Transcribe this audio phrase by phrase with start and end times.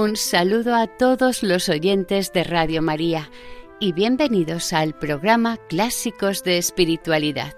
[0.00, 3.30] Un saludo a todos los oyentes de Radio María
[3.78, 7.52] y bienvenidos al programa Clásicos de Espiritualidad.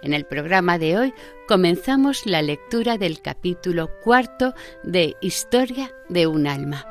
[0.00, 1.14] En el programa de hoy
[1.46, 6.86] comenzamos la lectura del capítulo cuarto de Historia de un alma.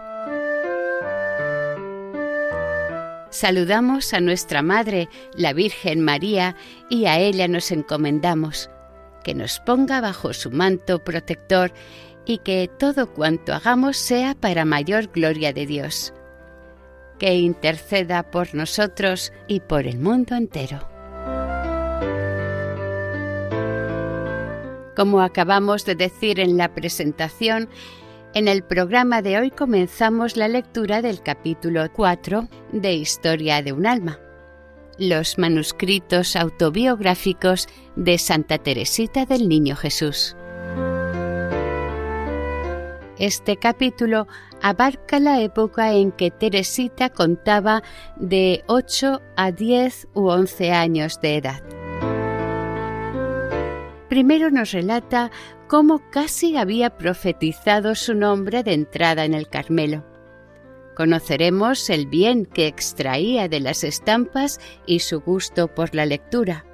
[3.32, 6.56] Saludamos a nuestra Madre, la Virgen María,
[6.92, 8.70] y a ella nos encomendamos,
[9.24, 11.74] que nos ponga bajo su manto protector
[12.26, 16.14] y que todo cuanto hagamos sea para mayor gloria de Dios.
[17.20, 20.88] Que interceda por nosotros y por el mundo entero.
[24.96, 27.70] Como acabamos de decir en la presentación,
[28.34, 33.86] en el programa de hoy comenzamos la lectura del capítulo 4 de Historia de un
[33.86, 34.20] alma,
[34.98, 40.36] los manuscritos autobiográficos de Santa Teresita del Niño Jesús.
[43.22, 44.28] Este capítulo
[44.64, 47.84] abarca la época en que Teresita contaba
[48.16, 51.62] de 8 a 10 u 11 años de edad.
[54.10, 55.30] Primero nos relata
[55.68, 60.04] cómo casi había profetizado su nombre de entrada en el Carmelo.
[60.96, 66.66] Conoceremos el bien que extraía de las estampas y su gusto por la lectura.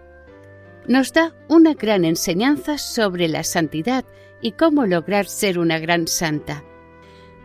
[0.87, 4.05] Nos da una gran enseñanza sobre la santidad
[4.41, 6.63] y cómo lograr ser una gran santa.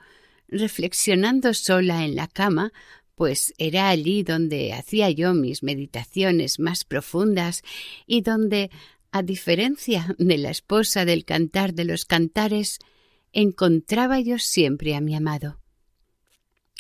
[0.49, 2.73] reflexionando sola en la cama,
[3.15, 7.63] pues era allí donde hacía yo mis meditaciones más profundas
[8.09, 8.71] y donde,
[9.13, 12.81] a diferencia de la esposa del cantar de los cantares,
[13.33, 15.61] encontraba yo siempre a mi amado.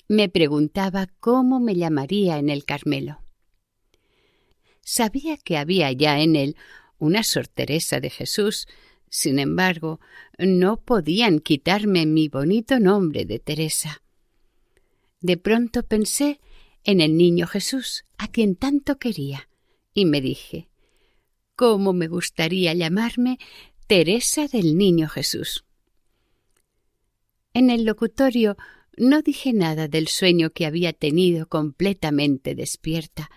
[0.08, 3.20] Me preguntaba cómo me llamaría en el Carmelo.
[4.80, 6.56] Sabía que había ya en él
[6.98, 8.66] una Sor Teresa de Jesús,
[9.08, 10.00] sin embargo,
[10.38, 14.02] no podían quitarme mi bonito nombre de Teresa.
[15.20, 16.40] De pronto pensé
[16.84, 19.48] en el niño Jesús, a quien tanto quería,
[19.92, 20.68] y me dije
[21.56, 23.38] ¿Cómo me gustaría llamarme
[23.86, 25.64] Teresa del Niño Jesús?
[27.54, 28.58] En el locutorio
[28.98, 33.30] no dije nada del sueño que había tenido completamente despierta,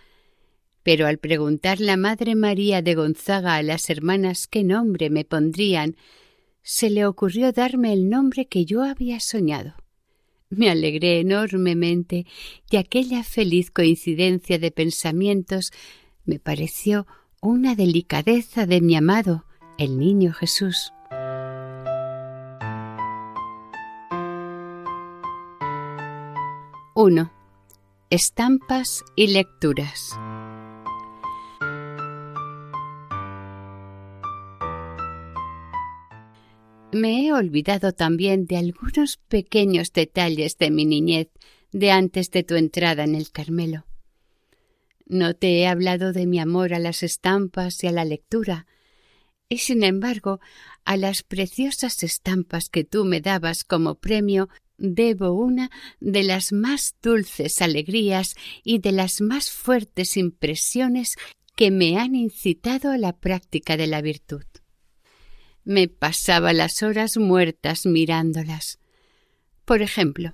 [0.89, 5.95] pero al preguntar la Madre María de Gonzaga a las hermanas qué nombre me pondrían,
[6.63, 9.75] se le ocurrió darme el nombre que yo había soñado.
[10.49, 12.25] Me alegré enormemente
[12.71, 15.69] y aquella feliz coincidencia de pensamientos
[16.25, 17.05] me pareció
[17.39, 19.45] una delicadeza de mi amado,
[19.77, 20.91] el niño Jesús.
[26.95, 27.31] Uno.
[28.09, 30.17] Estampas y lecturas.
[36.91, 41.27] Me he olvidado también de algunos pequeños detalles de mi niñez
[41.71, 43.85] de antes de tu entrada en el Carmelo.
[45.05, 48.65] No te he hablado de mi amor a las estampas y a la lectura,
[49.49, 50.39] y sin embargo
[50.83, 54.49] a las preciosas estampas que tú me dabas como premio
[54.79, 55.69] debo una
[55.99, 61.17] de las más dulces alegrías y de las más fuertes impresiones
[61.55, 64.43] que me han incitado a la práctica de la virtud.
[65.63, 68.79] Me pasaba las horas muertas mirándolas.
[69.65, 70.33] Por ejemplo,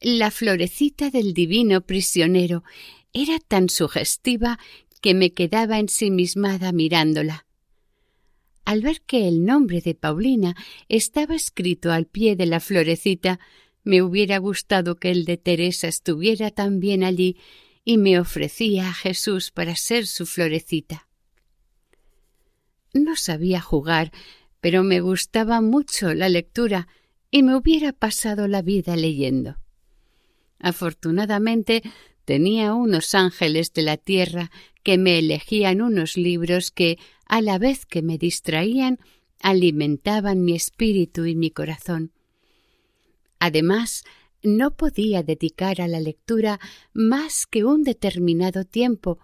[0.00, 2.64] la florecita del divino prisionero
[3.12, 4.58] era tan sugestiva
[5.00, 7.46] que me quedaba ensimismada mirándola.
[8.64, 10.54] Al ver que el nombre de Paulina
[10.88, 13.40] estaba escrito al pie de la florecita,
[13.82, 17.36] me hubiera gustado que el de Teresa estuviera también allí
[17.84, 21.09] y me ofrecía a Jesús para ser su florecita.
[22.92, 24.12] No sabía jugar,
[24.60, 26.88] pero me gustaba mucho la lectura
[27.30, 29.56] y me hubiera pasado la vida leyendo.
[30.58, 31.82] Afortunadamente
[32.24, 34.50] tenía unos ángeles de la tierra
[34.82, 38.98] que me elegían unos libros que, a la vez que me distraían,
[39.40, 42.12] alimentaban mi espíritu y mi corazón.
[43.38, 44.04] Además,
[44.42, 46.60] no podía dedicar a la lectura
[46.92, 49.18] más que un determinado tiempo,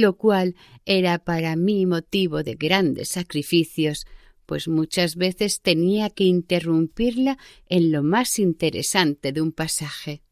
[0.00, 4.06] lo cual era para mí motivo de grandes sacrificios,
[4.46, 7.38] pues muchas veces tenía que interrumpirla
[7.68, 10.22] en lo más interesante de un pasaje.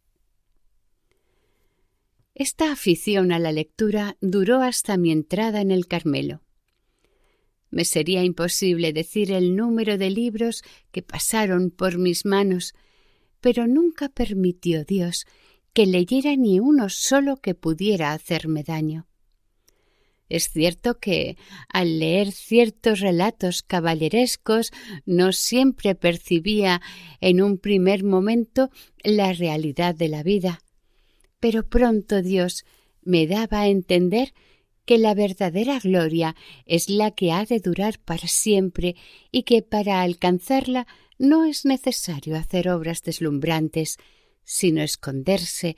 [2.34, 6.42] Esta afición a la lectura duró hasta mi entrada en el Carmelo.
[7.70, 12.74] Me sería imposible decir el número de libros que pasaron por mis manos,
[13.40, 15.26] pero nunca permitió Dios
[15.72, 19.06] que leyera ni uno solo que pudiera hacerme daño.
[20.28, 21.36] Es cierto que,
[21.68, 24.72] al leer ciertos relatos caballerescos,
[25.06, 26.82] no siempre percibía
[27.20, 28.70] en un primer momento
[29.02, 30.60] la realidad de la vida,
[31.40, 32.64] pero pronto Dios
[33.02, 34.34] me daba a entender
[34.84, 36.34] que la verdadera gloria
[36.66, 38.96] es la que ha de durar para siempre
[39.30, 40.86] y que para alcanzarla
[41.18, 43.96] no es necesario hacer obras deslumbrantes,
[44.44, 45.76] sino esconderse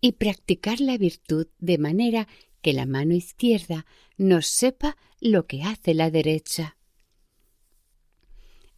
[0.00, 2.28] y practicar la virtud de manera
[2.60, 3.86] que la mano izquierda
[4.16, 6.76] no sepa lo que hace la derecha.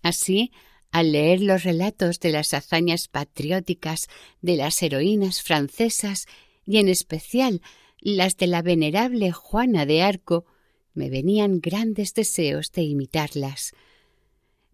[0.02, 0.52] Así,
[0.90, 4.08] al leer los relatos de las hazañas patrióticas
[4.40, 6.26] de las heroínas francesas
[6.66, 7.62] y en especial
[7.98, 10.44] las de la venerable Juana de Arco,
[10.92, 13.72] me venían grandes deseos de imitarlas.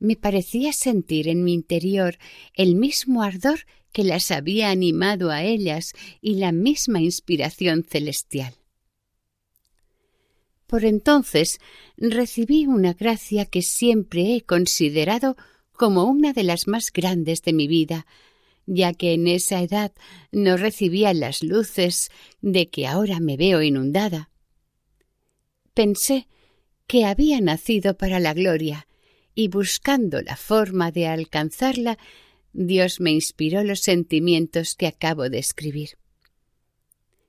[0.01, 2.19] Me parecía sentir en mi interior
[2.55, 3.61] el mismo ardor
[3.93, 8.58] que las había animado a ellas y la misma inspiración celestial.
[10.69, 11.61] Por entonces
[11.97, 15.35] recibí una gracia que siempre he considerado
[15.73, 18.07] como una de las más grandes de mi vida,
[18.67, 19.93] ya que en esa edad
[20.31, 22.11] no recibía las luces
[22.43, 24.31] de que ahora me veo inundada.
[25.73, 26.29] Pensé
[26.87, 28.87] que había nacido para la gloria,
[29.35, 31.97] y buscando la forma de alcanzarla,
[32.53, 35.97] Dios me inspiró los sentimientos que acabo de escribir.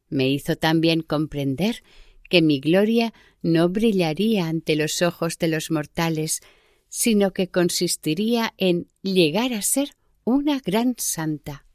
[0.10, 1.84] Me hizo también comprender
[2.30, 6.42] que mi gloria no brillaría ante los ojos de los mortales,
[6.88, 11.66] sino que consistiría en llegar a ser una gran santa.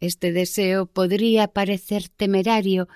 [0.00, 2.88] Este deseo podría parecer temerario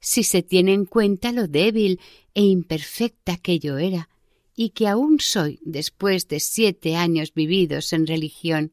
[0.00, 2.00] si se tiene en cuenta lo débil
[2.34, 4.08] e imperfecta que yo era,
[4.54, 8.72] y que aún soy después de siete años vividos en religión.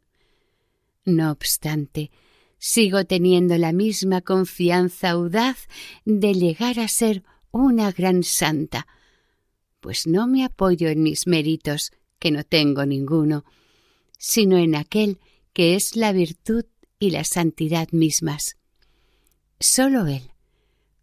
[1.05, 2.11] No obstante,
[2.59, 5.67] sigo teniendo la misma confianza audaz
[6.05, 8.85] de llegar a ser una gran santa,
[9.79, 13.45] pues no me apoyo en mis méritos, que no tengo ninguno,
[14.17, 15.19] sino en aquel
[15.53, 16.65] que es la virtud
[16.99, 18.57] y la santidad mismas.
[19.59, 20.31] Solo Él,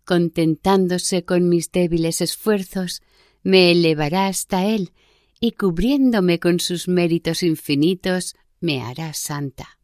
[0.05, 3.03] contentándose con mis débiles esfuerzos,
[3.43, 4.93] me elevará hasta Él
[5.41, 9.79] y cubriéndome con sus méritos infinitos, me hará santa.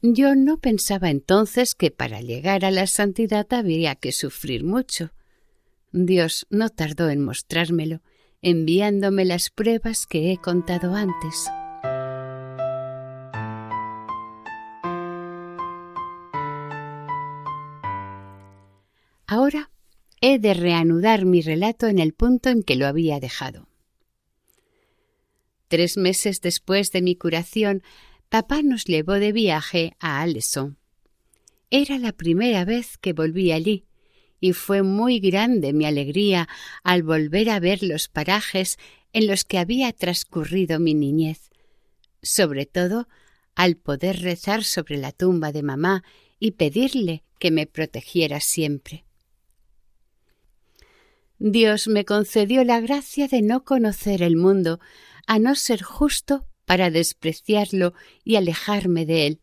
[0.00, 5.10] Yo no pensaba entonces que para llegar a la santidad había que sufrir mucho,
[5.90, 8.00] Dios no tardó en mostrármelo,
[8.40, 11.48] enviándome las pruebas que he contado antes.
[19.26, 19.70] Ahora
[20.20, 23.66] he de reanudar mi relato en el punto en que lo había dejado.
[25.66, 27.82] Tres meses después de mi curación,
[28.28, 30.78] papá nos llevó de viaje a Aleson.
[31.70, 33.86] Era la primera vez que volví allí,
[34.40, 36.48] y fue muy grande mi alegría
[36.84, 38.78] al volver a ver los parajes
[39.12, 41.50] en los que había transcurrido mi niñez,
[42.22, 43.08] sobre todo
[43.54, 46.04] al poder rezar sobre la tumba de mamá
[46.38, 49.04] y pedirle que me protegiera siempre.
[51.40, 54.80] Dios me concedió la gracia de no conocer el mundo,
[55.26, 57.94] a no ser justo para despreciarlo
[58.24, 59.40] y alejarme de él.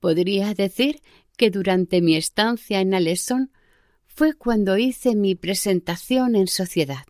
[0.00, 1.02] Podría decir
[1.36, 3.52] que durante mi estancia en Alesón
[4.06, 7.04] fue cuando hice mi presentación en sociedad.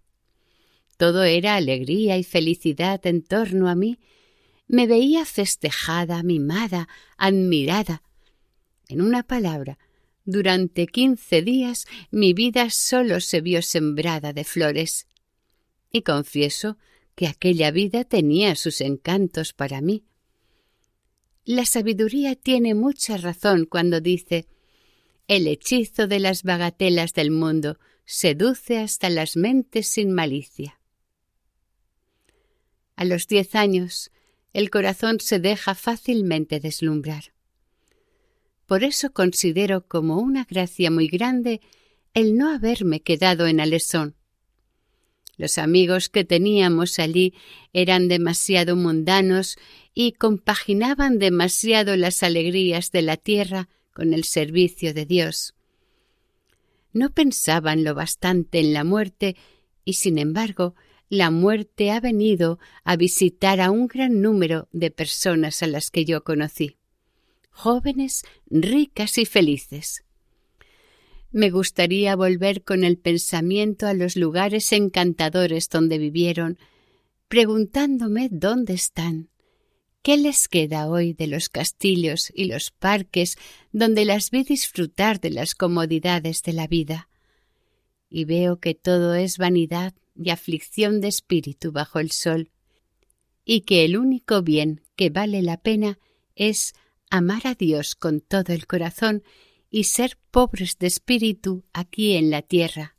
[0.97, 4.01] todo era alegría y felicidad en torno a mí,
[4.67, 8.03] me veía festejada, mimada, admirada.
[8.89, 9.79] En una palabra,
[10.25, 15.07] durante quince días mi vida sólo se vio sembrada de flores.
[15.91, 16.79] Y confieso
[17.15, 20.05] que aquella vida tenía sus encantos para mí.
[21.45, 24.47] La sabiduría tiene mucha razón cuando dice
[25.29, 30.81] el hechizo de las bagatelas del mundo seduce hasta las mentes sin malicia.
[32.97, 34.11] A los diez años,
[34.53, 37.33] el corazón se deja fácilmente deslumbrar.
[38.67, 41.61] Por eso considero como una gracia muy grande
[42.15, 44.17] el no haberme quedado en Alesón.
[45.37, 47.35] Los amigos que teníamos allí
[47.73, 49.57] eran demasiado mundanos
[49.95, 55.55] y compaginaban demasiado las alegrías de la tierra con el servicio de Dios.
[56.93, 59.37] No pensaban lo bastante en la muerte
[59.85, 60.75] y, sin embargo,
[61.09, 66.05] la muerte ha venido a visitar a un gran número de personas a las que
[66.05, 66.79] yo conocí,
[67.51, 70.05] jóvenes, ricas y felices.
[71.33, 76.59] Me gustaría volver con el pensamiento a los lugares encantadores donde vivieron,
[77.29, 79.31] preguntándome dónde están,
[80.03, 83.37] ¿Qué les queda hoy de los castillos y los parques
[83.71, 87.09] donde las vi disfrutar de las comodidades de la vida?
[88.09, 92.51] Y veo que todo es vanidad y aflicción de espíritu bajo el sol,
[93.45, 96.01] y que el único bien que vale la pena
[96.35, 96.75] es
[97.09, 99.23] amar a Dios con todo el corazón
[99.73, 102.95] y ser pobres de espíritu aquí en la tierra.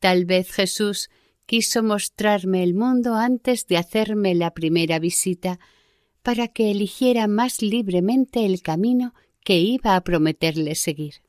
[0.00, 1.10] Tal vez Jesús
[1.44, 5.60] quiso mostrarme el mundo antes de hacerme la primera visita,
[6.22, 9.14] para que eligiera más libremente el camino
[9.44, 11.25] que iba a prometerle seguir.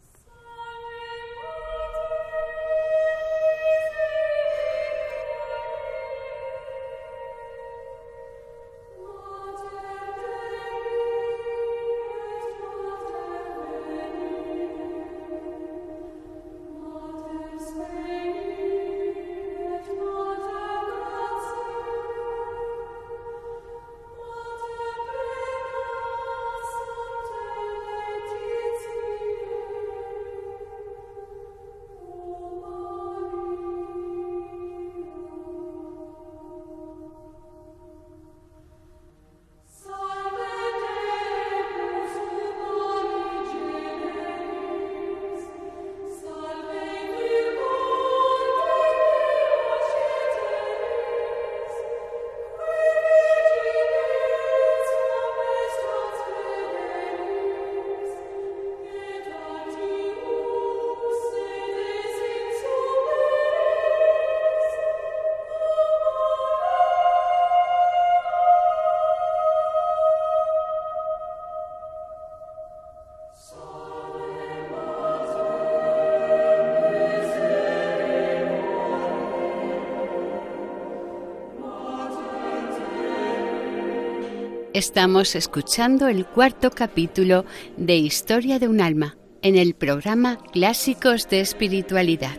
[84.77, 87.45] Estamos escuchando el cuarto capítulo
[87.77, 92.37] de Historia de un alma en el programa Clásicos de Espiritualidad.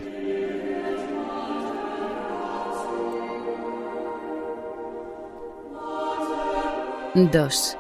[7.33, 7.77] Dos.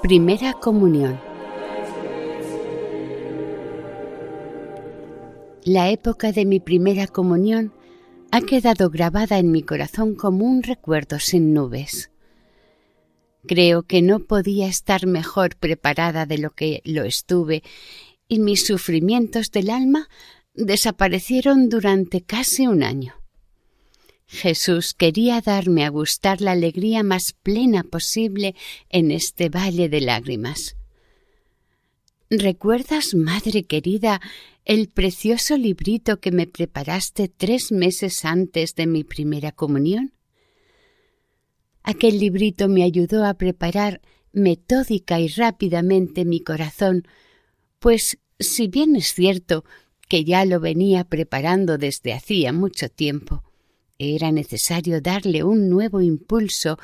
[0.00, 1.20] Primera comunión.
[5.64, 7.74] La época de mi primera comunión
[8.30, 12.10] ha quedado grabada en mi corazón como un recuerdo sin nubes.
[13.48, 17.62] Creo que no podía estar mejor preparada de lo que lo estuve,
[18.28, 20.10] y mis sufrimientos del alma
[20.52, 23.14] desaparecieron durante casi un año.
[24.26, 28.54] Jesús quería darme a gustar la alegría más plena posible
[28.90, 30.76] en este valle de lágrimas.
[32.28, 34.20] ¿Recuerdas, madre querida,
[34.66, 40.12] el precioso librito que me preparaste tres meses antes de mi primera comunión?
[41.88, 47.08] Aquel librito me ayudó a preparar metódica y rápidamente mi corazón,
[47.78, 49.64] pues si bien es cierto
[50.06, 53.42] que ya lo venía preparando desde hacía mucho tiempo,
[53.98, 56.78] era necesario darle un nuevo impulso,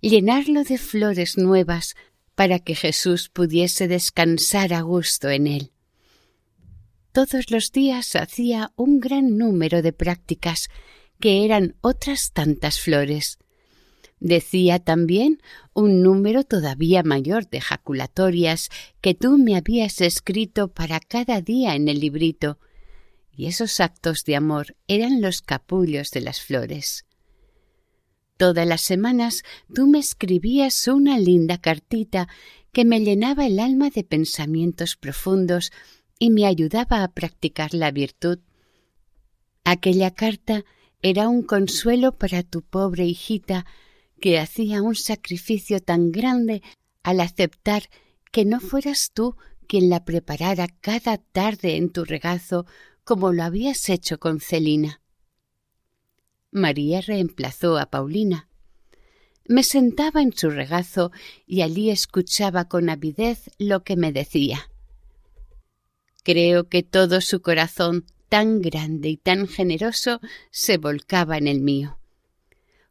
[0.00, 1.94] llenarlo de flores nuevas,
[2.34, 5.70] para que Jesús pudiese descansar a gusto en él.
[7.12, 10.68] Todos los días hacía un gran número de prácticas,
[11.20, 13.38] que eran otras tantas flores.
[14.20, 15.40] Decía también
[15.74, 18.68] un número todavía mayor de jaculatorias
[19.00, 22.58] que tú me habías escrito para cada día en el librito,
[23.30, 27.04] y esos actos de amor eran los capullos de las flores.
[28.36, 32.28] Todas las semanas tú me escribías una linda cartita
[32.72, 35.72] que me llenaba el alma de pensamientos profundos
[36.18, 38.38] y me ayudaba a practicar la virtud.
[39.64, 40.64] Aquella carta
[41.02, 43.66] era un consuelo para tu pobre hijita
[44.20, 46.62] que hacía un sacrificio tan grande
[47.02, 47.88] al aceptar
[48.30, 52.66] que no fueras tú quien la preparara cada tarde en tu regazo
[53.04, 55.00] como lo habías hecho con Celina.
[56.50, 58.48] María reemplazó a Paulina.
[59.46, 61.10] Me sentaba en su regazo
[61.46, 64.70] y allí escuchaba con avidez lo que me decía.
[66.22, 70.20] Creo que todo su corazón tan grande y tan generoso
[70.50, 71.98] se volcaba en el mío.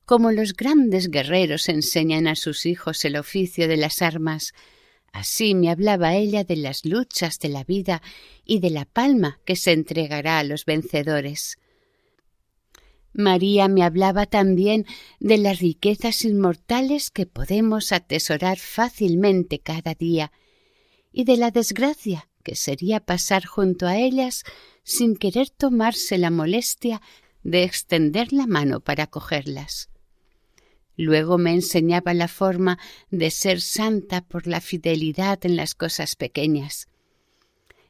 [0.08, 4.54] Como los grandes guerreros enseñan a sus hijos el oficio de las armas,
[5.12, 8.02] así me hablaba ella de las luchas de la vida
[8.46, 11.58] y de la palma que se entregará a los vencedores.
[13.12, 14.86] María me hablaba también
[15.20, 20.32] de las riquezas inmortales que podemos atesorar fácilmente cada día
[21.12, 24.46] y de la desgracia que sería pasar junto a ellas
[24.84, 27.02] sin querer tomarse la molestia
[27.44, 29.90] de extender la mano para cogerlas.
[30.98, 32.80] Luego me enseñaba la forma
[33.12, 36.88] de ser santa por la fidelidad en las cosas pequeñas.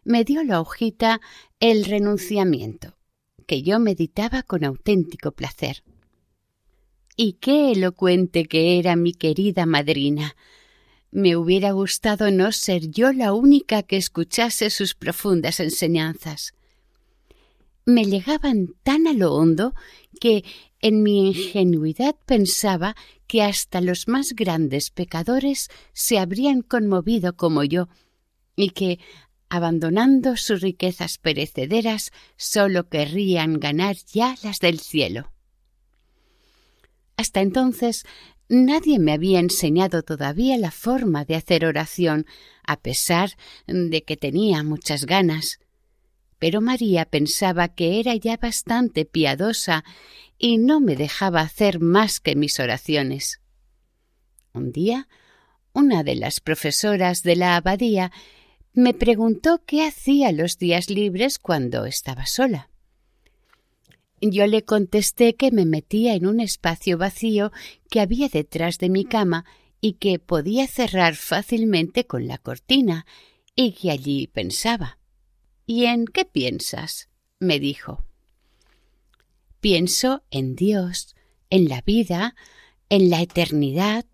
[0.04, 1.22] Me dio la hojita
[1.62, 2.98] El renunciamiento,
[3.48, 5.84] que yo meditaba con auténtico placer.
[7.16, 10.36] Y qué elocuente que era mi querida madrina,
[11.10, 16.54] me hubiera gustado no ser yo la única que escuchase sus profundas enseñanzas.
[17.88, 19.74] Me llegaban tan a lo hondo
[20.20, 20.44] que
[20.82, 22.98] en mi ingenuidad pensaba
[23.28, 27.88] que hasta los más grandes pecadores se habrían conmovido como yo,
[28.58, 29.00] y que,
[29.48, 35.32] abandonando sus riquezas perecederas, sólo querrían ganar ya las del cielo.
[37.16, 38.04] Hasta entonces
[38.50, 42.26] Nadie me había enseñado todavía la forma de hacer oración,
[42.64, 43.32] a pesar
[43.66, 45.60] de que tenía muchas ganas.
[46.40, 49.84] Pero María pensaba que era ya bastante piadosa
[50.38, 53.42] y no me dejaba hacer más que mis oraciones.
[54.54, 55.08] Un día,
[55.74, 58.12] una de las profesoras de la abadía
[58.74, 62.70] me preguntó qué hacía los días libres cuando estaba sola.
[64.22, 67.52] Yo le contesté que me metía en un espacio vacío
[67.90, 69.46] que había detrás de mi cama
[69.80, 73.06] y que podía cerrar fácilmente con la cortina,
[73.56, 74.97] y que allí pensaba.
[75.68, 77.10] ¿Y en qué piensas?
[77.40, 78.06] me dijo.
[79.60, 81.14] Pienso en Dios,
[81.50, 82.36] en la vida,
[82.90, 84.06] en la eternidad.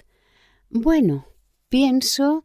[0.71, 1.27] Bueno,
[1.69, 2.43] pienso.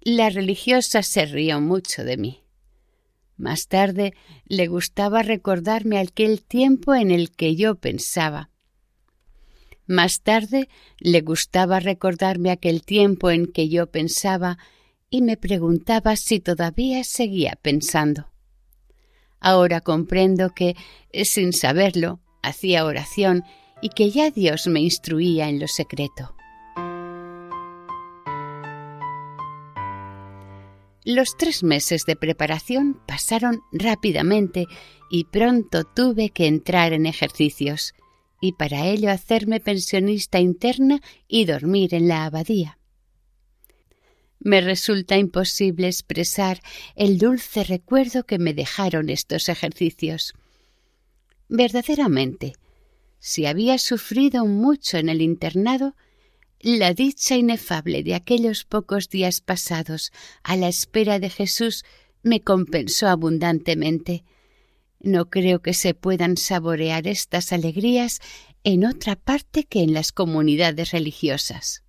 [0.00, 2.42] La religiosa se rió mucho de mí.
[3.36, 4.12] Más tarde
[4.44, 8.50] le gustaba recordarme aquel tiempo en el que yo pensaba.
[9.86, 14.58] Más tarde le gustaba recordarme aquel tiempo en que yo pensaba
[15.10, 18.30] y me preguntaba si todavía seguía pensando.
[19.40, 20.76] Ahora comprendo que,
[21.24, 23.44] sin saberlo, hacía oración
[23.80, 26.34] y que ya Dios me instruía en lo secreto.
[31.04, 34.66] Los tres meses de preparación pasaron rápidamente
[35.10, 37.94] y pronto tuve que entrar en ejercicios,
[38.42, 42.78] y para ello hacerme pensionista interna y dormir en la abadía.
[44.40, 46.60] Me resulta imposible expresar
[46.94, 50.34] el dulce recuerdo que me dejaron estos ejercicios.
[51.48, 52.54] Verdaderamente,
[53.18, 55.96] si había sufrido mucho en el internado,
[56.60, 61.84] la dicha inefable de aquellos pocos días pasados a la espera de Jesús
[62.22, 64.24] me compensó abundantemente.
[65.00, 68.20] No creo que se puedan saborear estas alegrías
[68.64, 71.84] en otra parte que en las comunidades religiosas.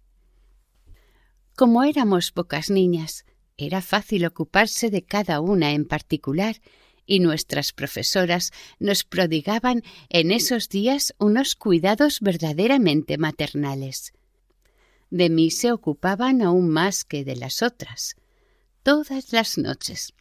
[1.60, 3.26] Como éramos pocas niñas,
[3.58, 6.56] era fácil ocuparse de cada una en particular,
[7.06, 14.14] y nuestras profesoras nos prodigaban en esos días unos cuidados verdaderamente maternales
[15.10, 18.16] de mí se ocupaban aún más que de las otras,
[18.84, 20.14] todas las noches.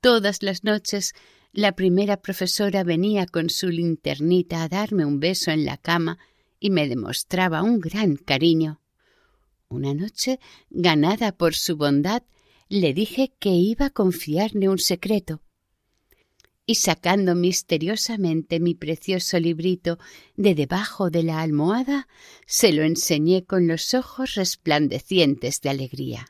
[0.00, 1.14] Todas las noches
[1.52, 6.18] la primera profesora venía con su linternita a darme un beso en la cama
[6.58, 8.80] y me demostraba un gran cariño.
[9.74, 10.38] Una noche,
[10.70, 12.22] ganada por su bondad,
[12.68, 15.42] le dije que iba a confiarle un secreto
[16.66, 19.98] y sacando misteriosamente mi precioso librito
[20.36, 22.08] de debajo de la almohada,
[22.46, 26.26] se lo enseñé con los ojos resplandecientes de alegría.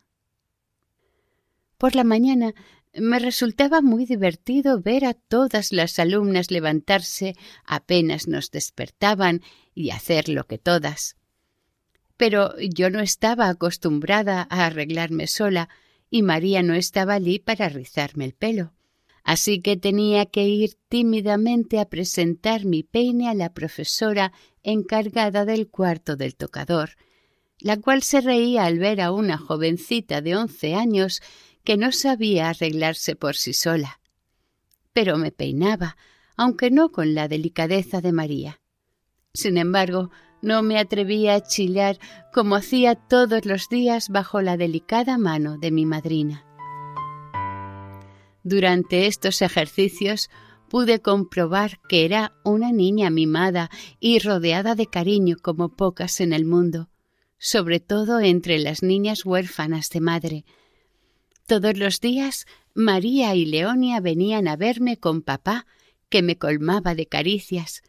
[1.79, 2.55] Por la mañana
[2.97, 9.43] Me resultaba muy divertido ver a todas las alumnas levantarse apenas nos despertaban
[9.75, 11.17] y hacer lo que todas.
[12.17, 15.69] Pero yo no estaba acostumbrada a arreglarme sola
[16.11, 18.73] y María no estaba allí para rizarme el pelo.
[19.25, 25.69] Así que tenía que ir tímidamente a presentar mi peine a la profesora encargada del
[25.69, 26.91] cuarto del tocador,
[27.59, 31.23] la cual se reía al ver a una jovencita de once años
[31.65, 34.01] que no sabía arreglarse por sí sola.
[34.93, 35.97] Pero me peinaba,
[36.37, 38.61] aunque no con la delicadeza de María.
[39.35, 40.11] Sin embargo,
[40.43, 41.99] no me atrevía a chillar
[42.33, 46.45] como hacía todos los días bajo la delicada mano de mi madrina.
[48.45, 50.31] Durante estos ejercicios
[50.69, 53.71] pude comprobar que era una niña mimada
[54.01, 56.91] y rodeada de cariño como pocas en el mundo,
[57.39, 60.45] sobre todo entre las niñas huérfanas de madre.
[61.47, 65.67] Todos los días María y Leonia venían a verme con papá,
[66.09, 67.83] que me colmaba de caricias,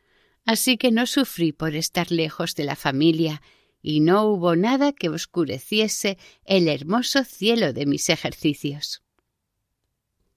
[0.45, 3.41] así que no sufrí por estar lejos de la familia
[3.81, 9.03] y no hubo nada que oscureciese el hermoso cielo de mis ejercicios.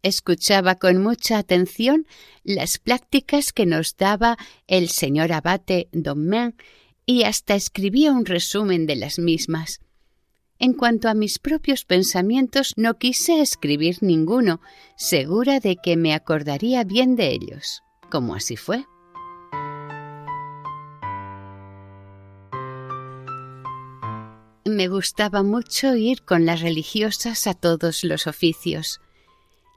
[0.02, 2.06] Escuchaba con mucha atención
[2.44, 6.54] las pláticas que nos daba el señor abate Domain
[7.04, 9.80] y hasta escribía un resumen de las mismas.
[10.58, 14.60] En cuanto a mis propios pensamientos, no quise escribir ninguno,
[14.96, 18.84] segura de que me acordaría bien de ellos, como así fue.
[24.78, 29.00] Me gustaba mucho ir con las religiosas a todos los oficios.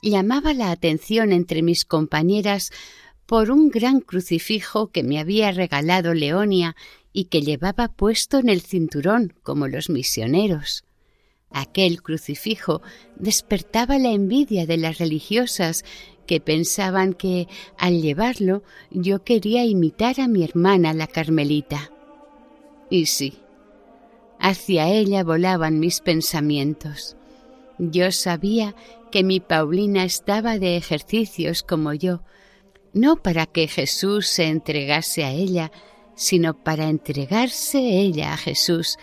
[0.03, 2.69] Llamaba la atención entre mis compañeras
[3.25, 6.75] por un gran crucifijo que me había regalado Leonia
[7.13, 10.83] y que llevaba puesto en el cinturón como los misioneros.
[11.49, 12.83] Aquel crucifijo
[13.15, 15.83] despertaba la envidia de las religiosas
[16.27, 17.47] que pensaban que
[17.79, 18.61] al llevarlo
[18.91, 21.91] yo quería imitar a mi hermana la Carmelita.
[22.91, 23.40] Y sí,
[24.41, 27.15] Hacia ella volaban mis pensamientos.
[27.77, 28.75] Yo sabía
[29.11, 32.23] que mi Paulina estaba de ejercicios como yo,
[32.91, 35.71] no para que Jesús se entregase a ella,
[36.15, 38.97] sino para entregarse ella a Jesús,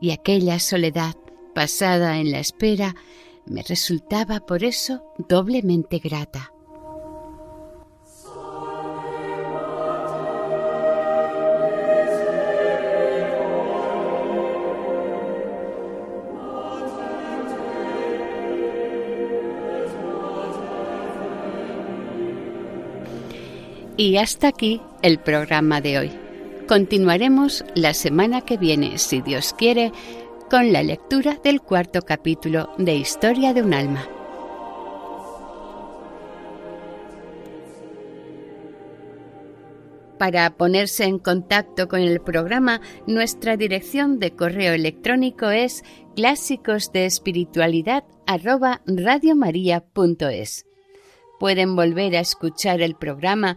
[0.00, 1.16] y aquella soledad
[1.54, 2.96] pasada en la espera
[3.44, 6.52] me resultaba por eso doblemente grata.
[23.98, 26.12] Y hasta aquí el programa de hoy.
[26.68, 29.90] Continuaremos la semana que viene, si Dios quiere,
[30.48, 34.08] con la lectura del cuarto capítulo de Historia de un alma.
[40.16, 45.82] Para ponerse en contacto con el programa, nuestra dirección de correo electrónico es
[46.14, 46.92] clásicos
[51.40, 53.56] Pueden volver a escuchar el programa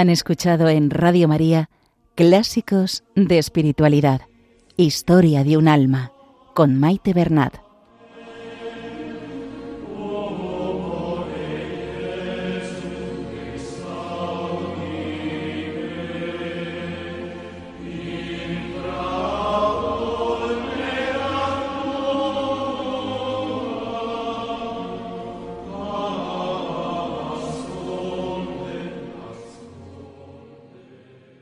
[0.00, 1.68] Han escuchado en Radio María
[2.14, 4.22] Clásicos de Espiritualidad,
[4.78, 6.10] Historia de un Alma,
[6.54, 7.69] con Maite Bernat.